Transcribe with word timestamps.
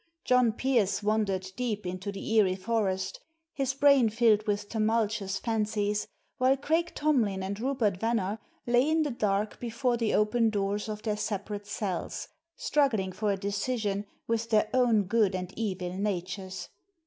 John 0.25 0.53
Pearse 0.53 1.03
wandered 1.03 1.51
deep 1.55 1.85
into 1.85 2.11
the 2.11 2.33
eery 2.35 2.55
forest, 2.55 3.19
his 3.53 3.75
brain 3.75 4.09
filled 4.09 4.47
with 4.47 4.67
tumultuous 4.67 5.37
fancies, 5.37 6.07
while 6.39 6.57
Craik 6.57 6.93
Tomlin 6.95 7.43
and 7.43 7.59
Rupert 7.59 7.97
Venner 7.97 8.39
lay 8.65 8.89
in 8.89 9.03
the 9.03 9.11
dark 9.11 9.59
before 9.59 9.97
the 9.97 10.15
open 10.15 10.49
doors 10.49 10.89
of 10.89 11.03
their 11.03 11.17
separate 11.17 11.67
cells, 11.67 12.27
struggling 12.55 13.11
for 13.11 13.31
a 13.31 13.37
decision 13.37 14.07
with 14.25 14.49
their 14.49 14.71
own 14.73 15.03
good 15.03 15.35
and 15.35 15.53
evil 15.55 15.93
natures. 15.93 16.69